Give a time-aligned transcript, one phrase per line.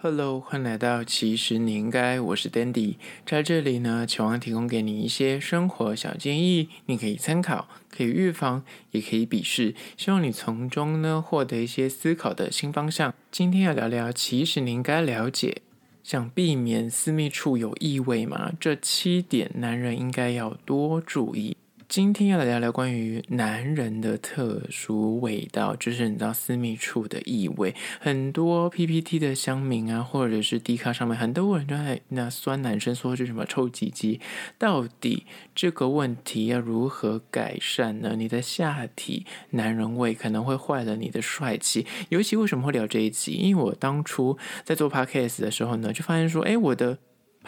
[0.00, 2.94] Hello，欢迎来到其实你应该，我是 Dandy，
[3.26, 13.12] 在这里呢，期望提供给你一些生活小建议，你可以参考，可以预防，也可以鄙视，希望你从中呢获得一些思考的新方向。
[13.32, 15.62] 今天要聊聊，其实你应该了解，
[16.04, 18.52] 想避免私密处有异味吗？
[18.60, 21.56] 这七点男人应该要多注意。
[21.88, 27.74] 今天要来聊聊关于男人的特殊味道，就是你知道私密处的异味。
[27.98, 34.20] 很多 PPT 的乡民啊，或者是 D 卡上面，很多人都在那酸男生说是什么臭鸡鸡。
[34.58, 35.24] 到底
[35.54, 38.14] 这个问题要如何改善呢？
[38.18, 41.86] 你的下体男人味可能会坏了你的帅气。
[42.10, 43.32] 尤其为什么会聊这一集？
[43.32, 46.98] 因为我当初在做 Podcast 的时候呢，就发现说，哎，我的。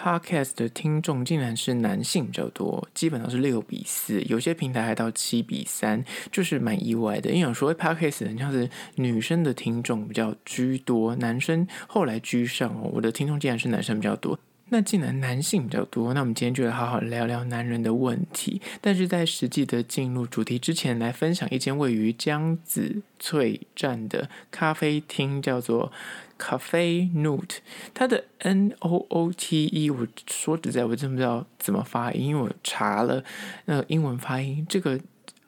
[0.02, 7.28] Podcast 的听众竟然是男性比较多，基本上是六比四，有些平台还到七比三，就是蛮意外的。
[7.28, 12.90] 因为有时候 Podcast 很像是女生的听众比较居多，男生后来居上哦。
[12.94, 14.38] 我的听众竟然是男生比较多，
[14.70, 18.62] 那既然男性比较多，那我们今天就来好好聊聊男人的问题。
[18.80, 25.92] 但是在实际的进入主题之前，来分享一间位于江子翠站的咖啡厅，叫做。
[26.40, 27.56] Cafe Note，
[27.92, 33.22] 它的 N O O T E，我说实在，我真不知道怎么发音，因为我查了
[33.66, 34.98] 那个英文发音，这个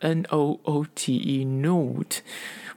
[0.03, 2.19] N O O T E Noot。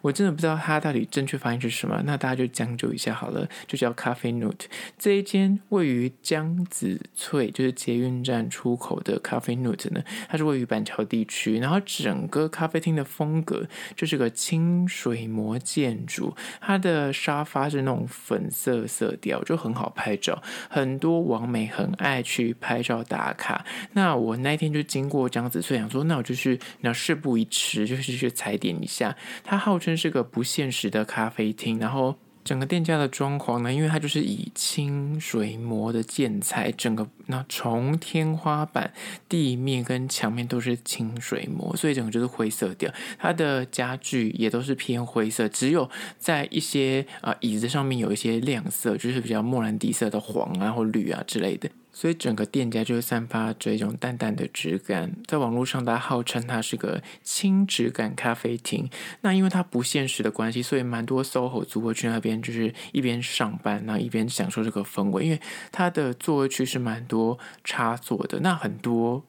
[0.01, 4.65] 我真的不知道它到底正确发音是什么，那大家就将就一下好了，就叫咖啡 Noot。
[4.99, 23.65] 这一间位于江子翠，就是捷运站出口的咖啡 Noot 呢，它是位于板桥地区，然后整个咖啡厅的风格就是个清水模建筑，它的沙发是那种粉色色调，就很好拍照，很多网美很爱去拍照打卡。
[23.93, 29.17] 那我那天就经过江子翠，想说，那我就去，那不宜迟，就是去踩点一下。
[29.43, 29.95] 它号称。
[29.95, 38.93] 是个不现实的咖啡厅，然后整个店家的装潢呢，因为它就是以清水模的建材，整个那从天花板、
[39.29, 42.93] 地面跟墙面都是清水模，所以整个就是灰色调。
[43.17, 45.89] 它的家具也都是偏灰色，只有
[46.19, 51.69] 在一些啊、椅子上面有一些亮色，就是比较莫兰迪色的黄啊或绿啊之类的。
[51.95, 58.89] 所以整个店家就散发着一种淡淡的质感，在网络上大家号称它是个轻质感咖啡厅。
[59.21, 65.23] 那因为它不现实的关系，所以蛮多 SOHO 族会去那边，就是一边上班，然后一边享受这个氛围。
[65.23, 65.39] 因为
[65.71, 69.23] 它的座位区是蛮多插座的，那很多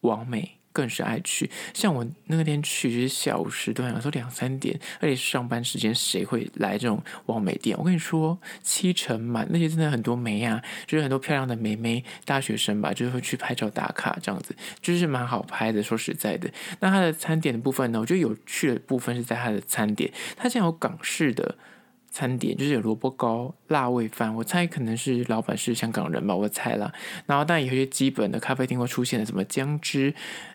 [0.00, 0.57] 网美。
[0.72, 7.76] 更是爱去，像我那天去就是下午时段，有时候两三点，而且上班时间，谁会来这种网美店？
[7.78, 15.82] 我跟你说，七成满，那些真的很多美啊，就是很多漂亮的美眉大学生吧，就是会去拍照打卡这样子，就是蛮好拍的。
[15.82, 21.56] 说实在的，那它的餐点的部分呢，我觉得有趣的部分是在它的餐点，它现在有港式的。
[22.18, 26.92] 餐点就是有萝卜糕、辣味饭，我猜可能是老板是香港人吧，我猜啦。
[27.26, 30.12] 然后当然有些基本的咖啡厅会出现的，什么姜汁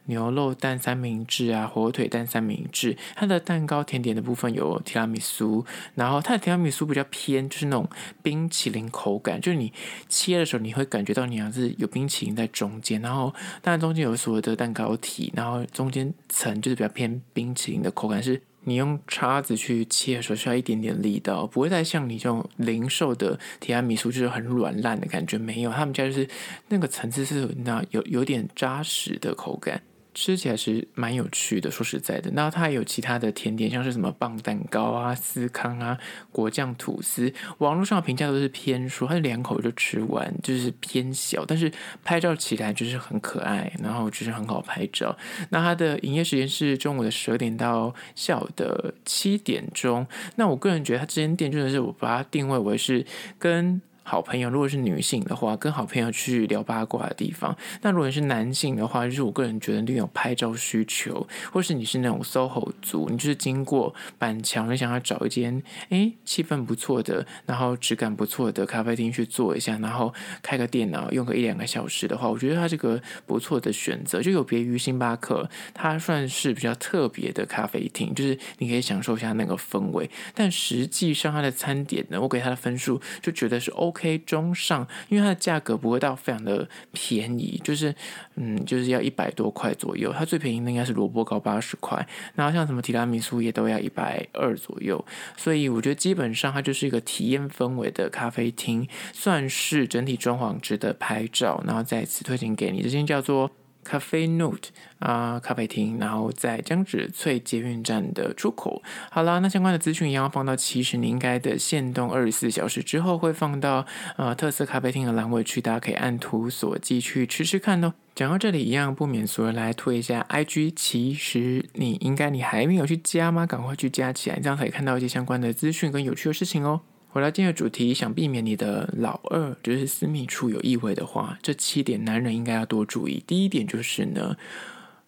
[0.08, 2.98] 牛肉蛋三明治啊，火腿蛋三明治。
[3.16, 5.66] 它的蛋糕甜点的部分有提拉米苏，
[5.96, 7.90] 然后它的提拉米苏比较偏就是那种
[8.22, 9.72] 冰淇淋口感，就是你
[10.10, 18.42] 切的时候你会感觉到你好像是有冰淇淋在中间，然后当然中间有所谓的蛋糕体，然后中间层就是比较偏冰淇淋的口感是。
[18.66, 26.28] 你用叉子去切的时候需要一点点力道，不会再像你这种零售的提拉米苏就是很软烂的感觉，没有，他们家就是
[26.70, 29.82] 那个层次是那有有点扎实的口感。
[30.14, 32.30] 吃起来是蛮有趣的，说实在的。
[32.34, 35.98] 那它还有其他的甜点，像是什么棒蛋糕啊、司康啊、
[36.32, 37.34] 果酱吐司。
[37.58, 41.72] 网络上评价都是偏说，它两口就吃完，就是偏小，但是
[42.04, 45.16] 拍照起来就是很可爱，然后就是很好拍照。
[45.50, 50.06] 那它的营业时间是中午的十二点到下午的七点钟。
[50.36, 53.06] 那我个人觉得，它这间店真的是我把它定位为是
[53.40, 53.82] 跟。
[54.06, 80.10] 好朋友，如果是女性的话，跟好朋友去聊八卦的地方；那如果是男性的话，就是我个人觉得你有拍照需求，或是你是那种 SOHO 族，你就是经过板桥，你想要找一间诶气氛不错的，然后质感不错的咖啡厅去坐一下，然后开个电脑用个一两个小时的话，我觉得它是个不错的选择，就有别于星巴克，它算是比较特别的咖啡厅，就是你可以享受一下那个氛围。
[80.36, 83.93] 但实际上它的餐点呢，我给它的分数就觉得是 O。
[83.94, 87.94] OK 中上，因为它的价格不会到非常的便宜，就是
[88.36, 90.12] 嗯，就是要一百多块左右。
[90.12, 95.04] 它最便宜的应该是萝卜糕八十块，然后像什么提拉米苏也都要一百二左右。
[95.38, 102.82] 所以我觉得基本上它就是一个体验氛围的咖啡厅，算是整体装潢值得拍照，然后再次推荐给你。
[102.82, 103.52] 这间叫做
[103.84, 104.70] 咖啡 Note
[105.00, 108.82] 啊，咖啡厅，然后在江子翠捷运站的出口。
[109.12, 113.86] 好啦，那相关的资讯一样放到其实你应该的限动二十四小时之后会放到
[114.18, 117.94] 呃特色咖啡厅的栏位区，大家可以按图索骥去吃吃看哦。
[118.16, 123.46] 讲到这里一样不免俗的来推一下 IG，其实你应该你还没有去加吗？
[123.46, 126.82] 赶快去加起来，这样可以看到一些相关的资讯跟有趣的事情哦。
[127.14, 133.24] 我来今天的主题，想避免你的老二就是私密处有异味的话，这七点男人应该要多注意。
[133.28, 134.36] 第一点就是呢，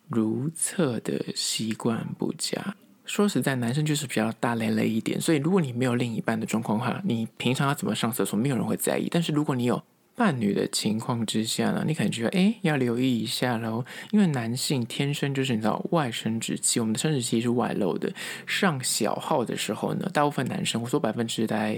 [0.07, 2.75] 如厕的习惯不佳。
[3.05, 9.07] 说实在，男生就是比较大咧咧一点，所以如果你没有另一半的状况哈，你平常要怎么上厕所，没有人会在意。
[9.09, 9.81] 但是如果你有
[10.15, 18.13] 伴侣的情况之下呢，你可能觉得哎，要留意一下喽，因为男性天生就是你知道外生殖器，我们的生殖器是外露的。
[18.47, 21.77] 上小号的时候呢，大部分男生，我说百分之大概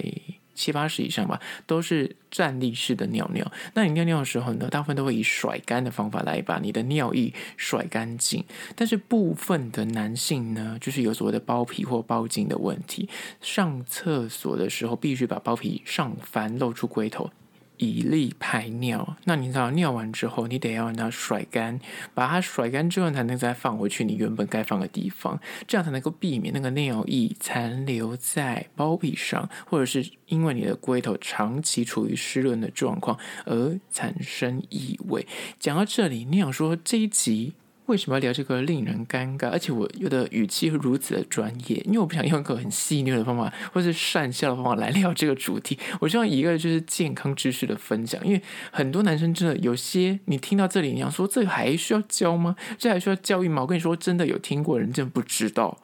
[0.53, 3.51] 七八十以上吧，都是站立式的尿尿。
[3.73, 8.43] 那你尿尿的时候呢，大部分都会以甩干的方法来把你的尿液甩干净。
[8.75, 13.09] 但是部分的男性呢，就是有所谓的包皮或包茎的问题，
[13.41, 17.31] 上厕所的时候必须把包皮上翻，露出龟头。
[17.77, 21.79] 以利排尿，那你知道尿完之后，你得要让它甩干，
[22.13, 35.27] 把它甩干之后，才能再放回去你原本该放的地方，这样才能够避免那个尿液残留在包皮上，或者是因为你的龟头长期处于湿润的状况而产生异味。
[35.59, 37.53] 讲到这里，你想说这一集？
[37.87, 39.49] 为什么要聊这个令人尴尬？
[39.49, 45.79] 而且我有的语气如此的专业，因为我不想用一个很戏谑的方法，或是善笑的方法来聊这个主题。
[45.99, 48.41] 我希望以一个就是健康知识的分享，因为
[48.71, 52.55] 很多男生真的有些，你听到这里，你想说这还需要教吗？
[52.77, 53.61] 这还需要教育吗？
[53.61, 55.77] 我跟你说，真的有听过人真不知道。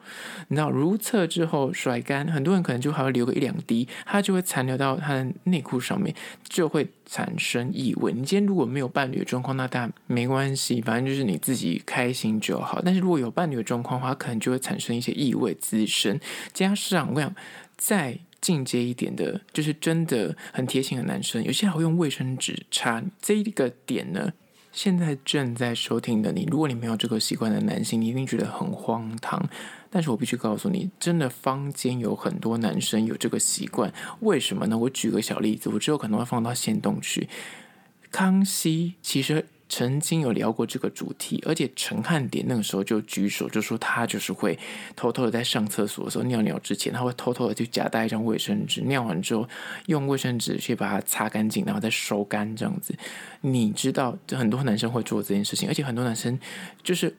[0.48, 6.14] 你知道如厕之后甩干，很多人可能就还会留个一两滴，它就会残留到他的内裤上面，
[6.46, 8.12] 就会产生异味。
[8.12, 12.82] 你今天如果没有伴侣的状况，那当然没关系，反正就是你自己开心就好。
[12.84, 16.18] 但是如果有伴侣的状况的话，可能就会产生一些异味滋生。
[16.52, 17.36] 加上我跟你讲，
[17.76, 23.00] 再进阶一点的，就是真的很贴心的男生，有些还会用卫生纸擦。
[23.22, 24.32] 这一个点呢，
[24.72, 29.48] 现在正在收听的你，如果你没有这个习惯的男性，你一定觉得很荒唐。
[29.88, 33.92] 但是我必须告诉你，真的坊间有很多男生有这个习惯。
[34.18, 34.76] 为什么呢？
[34.76, 37.28] 我举个小例子，我之后可能会放到线动去。
[38.10, 39.46] 康熙其实。
[39.74, 44.56] 曾经有聊过这个主题，而且陈汉典那个时候就举手就说他就是会
[44.94, 49.48] 偷偷的在上厕所的时候尿尿之前，他会偷偷的去夹带一张卫生纸，尿完之后
[49.86, 52.94] 用卫生纸去把它擦干净，然后再收干这样子。
[53.40, 56.38] 你知道，很多男生会做这件事情，而且很多男生
[56.84, 57.12] 就是。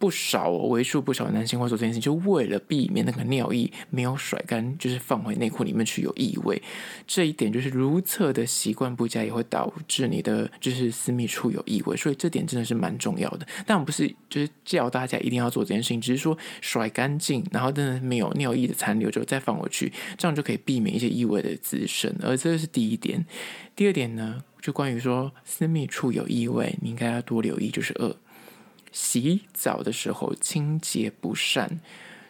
[0.00, 6.60] 不少哦，为数不少的男性会做这件事情，就为了避免那个尿液没有甩干，就是放回内裤里面去有异味。
[7.06, 11.94] 这一点就是如厕的习惯不佳，也会导致你的就是私密处有异味。
[11.94, 13.46] 所以这点真的是蛮重要的。
[13.66, 22.10] 但我不是就是叫大家一定要做这件事情，只是说甩干净，然后真的没有尿液的残留之后再放回去，这样就可以避免一些异味的滋生。
[22.22, 23.26] 而这是第一点。
[23.76, 28.16] 第二点呢，就关于说私密处有异味，你应该要多留意，就是二。
[28.92, 31.80] 洗澡的时候清洁不善，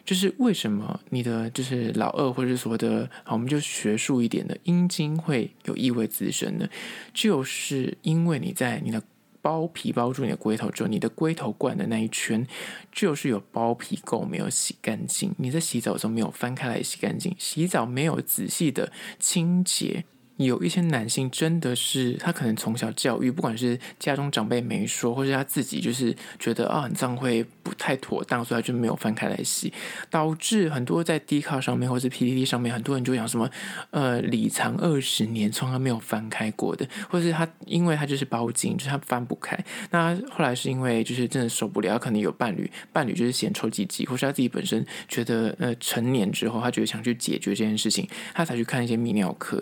[0.05, 6.67] 就是为什么你的就是老二或者所谓的，好，我们就学术一点的阴茎会有异味滋生呢？
[7.13, 9.01] 就是因为你在你的
[9.41, 12.45] 包皮包住你的龟头之后，你的龟头冠的那一圈
[12.91, 20.05] 就是有包皮垢没有洗干净，你在洗澡的时候没有翻开来洗干净，洗澡没有仔细的清洁。
[20.43, 29.71] 有一些男性真的是他可能从小教育，不管是家中长辈没说，或是他自己就是觉得啊很脏会不太妥当，所以他就没有翻开来洗，
[30.09, 33.49] 导致很多在 D 卡上面或是 PPT 上面，很多人就讲什么
[33.91, 39.57] 呃里藏二十年从来没有翻开过的，或是他因为他就是包茎，就是他翻不开。
[39.89, 49.61] 那后来是因为就是真的受不了，可能有伴侣，伴侣就是嫌臭鸡鸡，或是他自己本身觉得呃成年之后，他觉得想去解决这件事情，他才去看一些泌尿科。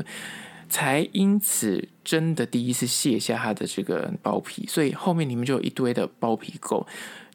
[0.69, 6.85] 才因此真的第一次卸下他的这个包皮，所以后面里面就有一堆的包皮垢，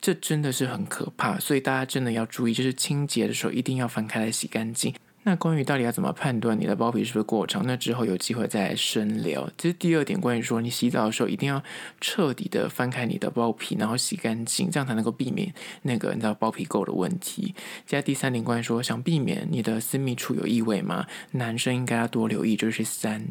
[0.00, 4.94] 这真的是很可怕，所以大家真的要注意，就是清洁的时候一定要翻开来洗干净。
[5.26, 9.48] 那关于到底要怎么判断你的包皮是不是过长，那之后有机会再深聊。
[9.56, 11.62] 这是第二点，关于说你洗澡的时候一定要
[11.98, 17.54] 彻底的翻开你的包皮，然后洗干净，这样才能够避免那个你知道包皮垢的问题。
[17.86, 21.06] 接下第三点，关于说想避免你的私密处有异味吗？
[21.30, 23.26] 男生应该要多留意，就是三，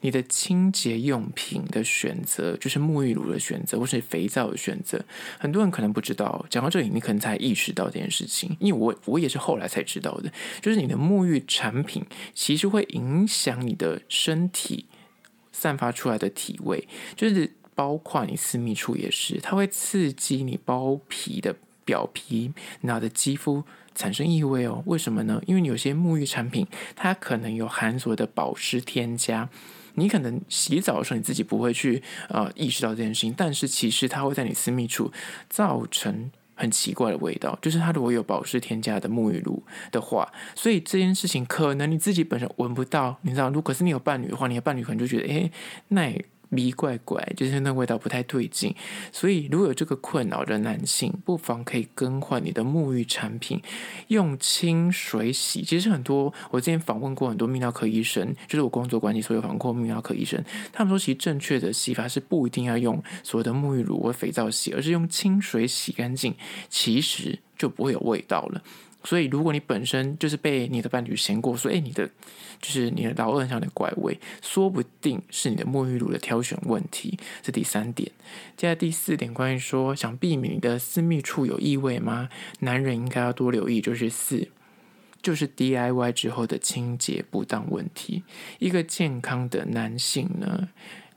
[0.00, 5.04] 你的清洁用品的选择，就是沐浴乳的选择或是肥皂的选择。
[5.38, 10.32] 很多人可能不知道，讲到这里你可能才意识到这件事情，因为我我也是后来才知道的，
[10.62, 11.33] 就是你的沐浴。
[11.46, 14.86] 产品其实会影响你的身体
[15.52, 16.86] 散发出来的体味，
[17.16, 23.64] 就是包括你私密处也是，它会刺激你包皮的表皮，那的肌肤
[23.94, 24.82] 产生异味哦。
[24.86, 25.40] 为什么呢？
[25.46, 29.48] 因为有些沐浴产品，它可能有含所谓的保湿添加。
[29.96, 35.12] 你可能洗澡的时候你自己不会去呃意识到这件事情，但是其实它会在你私密处
[35.48, 37.58] 造成很奇怪的味道。
[37.60, 45.50] 就是它如果有保湿添加的沐浴露的话，所以这件事情可能你自己本身闻不到，你知道，如果是你有伴侣的话，你的伴侣可能就觉得，哎，
[45.88, 46.24] 那。
[46.54, 48.74] 鼻怪怪，就是那味道不太对劲，
[49.12, 53.60] 所以如果有这个困扰的男性，不妨可以更换你的沐浴产品，
[54.08, 55.62] 用清水洗。
[55.62, 60.42] 其实很多我之前访问过很多泌尿科医生，就是我工作关系，所有访问过泌尿科医生，
[60.72, 66.34] 他们说其实正确的洗法是不一定要用所谓的沐浴乳或肥皂洗，而是用清水洗干净，
[66.68, 68.62] 其实就不会有味道了。
[69.04, 72.06] 所以，如果你本身就是被你的伴侣嫌过，说，哎，你的
[72.60, 77.18] 就是你的老二很像有点怪味，说不定是你的沐浴乳的挑选问题。
[77.42, 78.10] 这第三点。
[78.56, 82.30] 接下来第四点，关于说想避免你的私密处有异味吗？
[82.60, 84.48] 男人应该要多留意，就是四，
[85.20, 88.22] 就是 DIY 之后的清洁不当问题。
[88.58, 90.70] 一个健康的男性呢，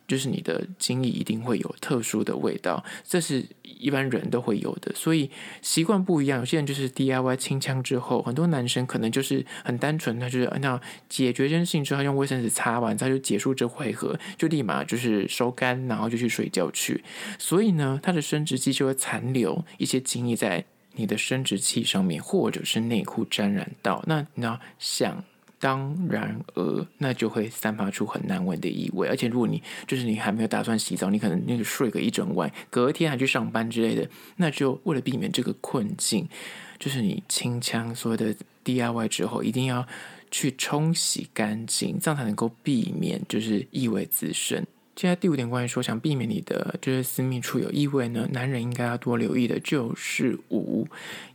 [0.07, 5.29] 就是你的精液一定会有特殊的味道，这是一般人都会有的，所以
[5.61, 6.39] 习惯不一样。
[6.39, 17.03] 有些人就是 DIY 清枪之后，很多男生可能就是很单纯，他就是那解决这件事情之后，用卫生纸擦完，他就结束这回合，就立马就是收干，然后就去睡觉去。
[17.37, 24.03] 所以呢，他的生殖器就会残留一些精液在你的生殖器上面，或者是内裤沾染到。
[24.07, 25.23] 那你要想。
[25.59, 29.07] 当然呃，那就会散发出很难闻的异味。
[29.07, 36.27] 而且，如果你就是你还没有打算洗澡，你可能那个睡个一整晚，隔天还去上班之类的，那就为了避免这个困境，
[36.77, 39.87] 就是你清腔所有的 DIY 之后，一定要
[40.29, 44.65] 去冲洗干净，这样才能够避免就是异味滋生。
[44.95, 50.87] 接下来第五点，关于说想避免你的就是私密处有异味呢，男人应该要多留意的就是五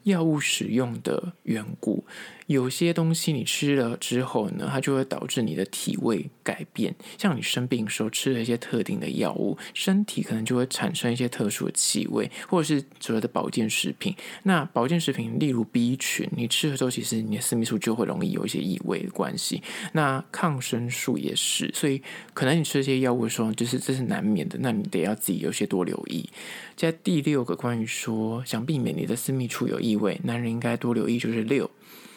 [0.02, 2.04] 药物使用的缘故。
[2.52, 6.94] 有些东西你吃了之后呢，它就会导致你的体味改变。
[7.18, 14.14] 像你生病的时候吃了一些特定的药物，身体可能就会产生一些特殊的气味，或者是所谓的保健食品。
[14.42, 19.62] 那保健食品，例如 B 群，你吃了之后，其实你的私密处就会容易有一些异味的关系。
[19.92, 22.02] 那抗生素也是，所以
[22.34, 24.58] 可能你吃这些药物的时候，就是这是难免的。
[24.60, 26.28] 那你得要自己有些多留意。
[26.76, 31.70] 在第六个关于说想避免你的私密处有异味，男人应该多留意就是六。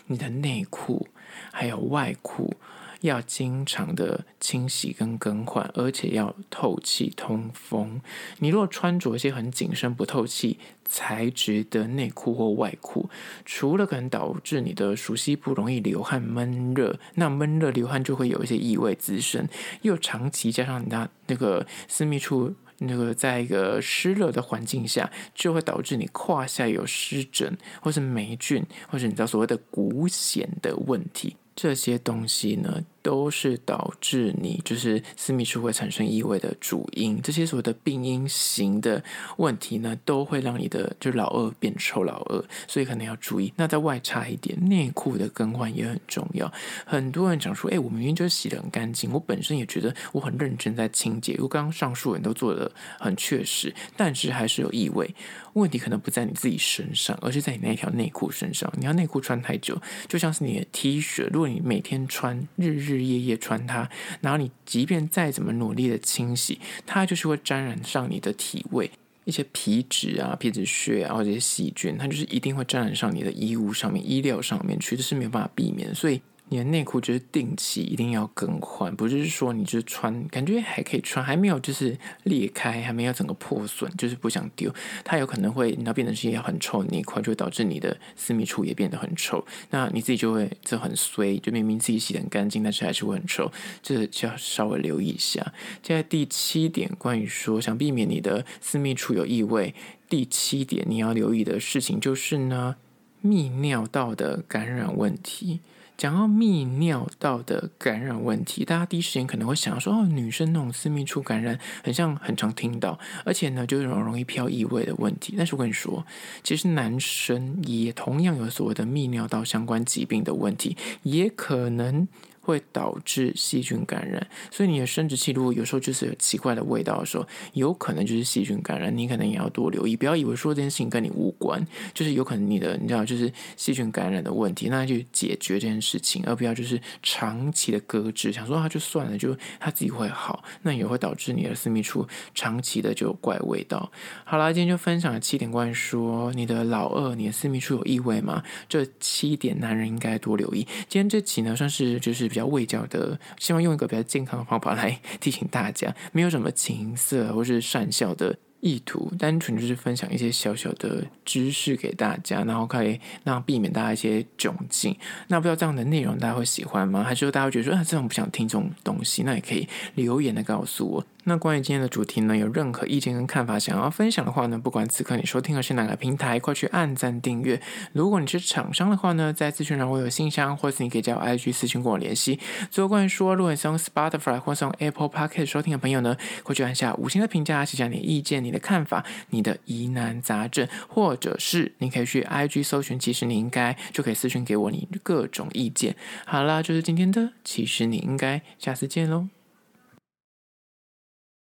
[0.08, 1.08] 你的内裤
[1.52, 2.56] 还有外裤
[3.02, 8.02] 要经常的清洗跟更换，而且要透气通风。
[8.40, 13.10] 你如果穿着一些很紧身不透气材质的内裤或外裤，
[13.46, 19.48] 除了可能导致你的熟悉不容易流汗闷热，那闷热流汗就会有一些异味滋生，
[19.82, 22.56] 又长期加上你的那个私密处。
[22.80, 31.38] 那个在一个湿热的环境下，就会导致你胯下有湿疹，或是霉菌，或是你知道所谓的骨癣的问题。
[31.56, 37.22] 这些东西呢，都是导致你就是私密处会产生异味的主因。
[37.22, 39.04] 这些所谓的病因型的
[39.38, 43.54] 问题呢，都会让你的就老二变臭老二，所以可能要注意。
[43.58, 46.52] 那在外插一点，内裤的更换也很重要。
[46.84, 55.14] 很多人讲说，哎，我明明就洗得很干净，我本身也觉得我很认真在清洁，我刚刚上述人都做得很确实，但是还是有异味。
[55.54, 58.70] 问题可能不在你自己身上，而是在你那条内裤身上。
[58.78, 63.90] 你要内裤穿太久，就像是你的 T 恤，如果你每天穿，日日日夜夜穿它，
[64.22, 68.90] 然后你即便再怎么努力的清洗，它就是会沾染上你的体味，
[69.26, 76.22] 一些皮脂啊、皮脂屑啊，或者些细菌，它就是一定会沾染上你的衣物上面、衣料上面去，这是没有办法避免，所以。
[76.50, 84.72] 你的内裤就是定期一定要更换，不是说你就穿感觉还可以穿，还没有就是裂开，还没有整个破损，就是不想丢，
[85.04, 89.44] 它有可能会你要变成是一条很臭的内裤，就会导致你的私密处也变得很臭。
[89.72, 95.52] 那你自己就会就很衰，就明明自己洗得很干净，但是还是会很臭，这就要稍微留意一下。
[95.82, 99.74] 现在第七点，关于说想避免你的私密处有异味，
[100.08, 102.76] 第七点你要留意的事情就是呢，
[103.24, 105.62] 泌尿道的感染问题。
[105.98, 115.36] 讲到泌尿道的感染问题，大家第一时间可能会想说：哦，女生那种私密处感染，很像很常听到，而且呢，就是容容易飘异味的问题。
[115.38, 116.06] 但是我跟你说，
[116.44, 122.08] 其实男生也同样有所谓的泌尿道相关疾病的问题，也可能
[122.46, 124.26] 会导致细菌感染。
[124.52, 143.92] 所以你的生殖器如果有时候就是有奇怪的味道的时候，有可能就是细菌感染，你可能也要多留意，不要以为说这件事情跟你无关，就是有可能你的你知道就是细菌感染的问题，那就解决这件事情，而不要就是长期的搁置，想说它就算了，就它自己会好，那也会导致你的私密处长期的就有怪味道。
[144.24, 148.44] 好啦，今天就分享了七点关于说你的老二，你的私密处有异味吗？
[148.70, 150.66] 这七点男人应该多留意。
[150.88, 164.94] 今天这期呢，算是就是比较卫教的，希望用一个比较健康的方法来提醒大家，没有什么情色或是善笑的意图，单纯就是分享一些小小的知识给大家，然后可以让避免大家一些窘境。
[165.30, 167.06] 那不知道这样的内容大家会喜欢吗？
[167.06, 169.24] 还是说大家会觉得说啊，这种不想听这种东西？
[169.24, 171.06] 那也可以留言的告诉我。
[171.28, 177.60] 那关于今天的主题呢，有任何意见跟看法想要分享的话呢，不管此刻你收听的是哪个平台，快去按赞订阅。
[177.94, 182.40] 如果你是厂商的话呢，在资讯栏我有信箱，或是你可以加我 IG 私讯跟我联系。
[182.70, 195.96] 最后关于说，如果你是用 Spotify 或是用 Apple Podcast 收听的朋友呢，快去按下五星的评价，写下你的意见、你的看法、你的疑难杂症，或者是你可以去 IG 搜寻，其实你应该就可以私讯给我你各种意见。
[196.26, 199.35] 好啦，就是今天的，其实你应该，下次见喽。